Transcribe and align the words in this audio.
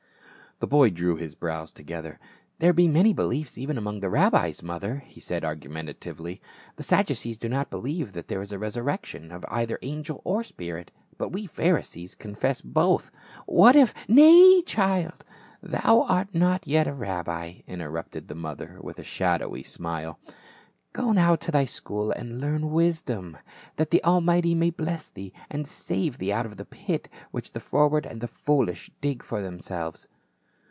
The 0.59 0.67
boy 0.67 0.91
drew 0.91 1.15
his 1.15 1.33
brows 1.33 1.71
together," 1.73 2.19
There 2.59 2.71
be 2.71 2.87
many 2.87 3.13
beliefs 3.13 3.57
even 3.57 3.79
among 3.79 3.99
the 3.99 4.11
rabbis, 4.11 4.61
mother," 4.61 4.97
he 5.07 5.19
said 5.19 5.41
argu 5.41 5.67
mentatively, 5.71 6.39
"the 6.75 6.83
Sadducees 6.83 7.39
do 7.39 7.49
not 7.49 7.71
believe 7.71 8.13
that 8.13 8.27
there 8.27 8.43
is 8.43 8.51
a 8.51 8.59
resurrection, 8.59 9.31
of 9.31 9.43
either 9.49 9.79
angel 9.81 10.21
or 10.23 10.43
spirit, 10.43 10.91
but 11.17 11.29
we 11.31 11.47
Pharisees 11.47 12.13
confess 12.13 12.61
both. 12.61 13.09
What 13.47 13.75
if 13.75 13.91
—""Nay, 14.07 14.61
child, 14.61 15.23
thou 15.63 16.03
art 16.07 16.35
not 16.35 16.67
yet 16.67 16.87
a 16.87 16.93
rabbi," 16.93 17.61
interrupted 17.65 18.27
the 18.27 18.35
mother 18.35 18.77
with 18.81 18.99
a 18.99 19.03
shadowy 19.03 19.63
smile." 19.63 20.19
Go 20.93 21.11
now 21.11 21.35
to 21.37 21.49
thy 21.51 21.65
school 21.65 22.11
and 22.11 22.39
learn 22.39 22.69
wisdom, 22.69 23.35
that 23.77 23.89
the 23.89 24.03
Almighty 24.03 24.53
may 24.53 24.69
bless 24.69 25.09
thee, 25.09 25.33
and 25.49 25.67
save 25.67 26.19
thee 26.19 26.31
out 26.31 26.45
of 26.45 26.57
the 26.57 26.65
pit 26.65 27.09
which 27.31 27.53
the 27.53 27.59
froward 27.59 28.05
and 28.05 28.21
the 28.21 28.27
foolish 28.27 28.91
dig 29.01 29.23
for 29.23 29.41
themselves." 29.41 30.07